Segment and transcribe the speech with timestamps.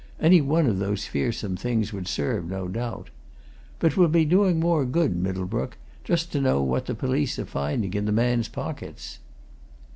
[0.19, 3.11] Any one of those fearsome things would serve, no doubt.
[3.77, 7.93] But we'll be doing more good, Middlebrook, just to know what the police are finding
[7.93, 9.19] in the man's pockets."